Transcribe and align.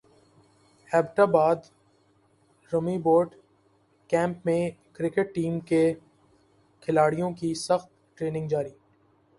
Abbott 0.91 1.19
باد 1.31 1.55
army 2.71 2.97
boot 2.97 3.35
camp 4.09 4.45
میں 4.45 4.69
cricket 4.93 5.33
team 5.35 5.59
کے 5.59 5.83
کھلاڑیوں 6.83 7.31
کی 7.31 7.53
سخت 7.57 7.89
ٹریننگ 8.17 8.47
جاری 8.47 8.73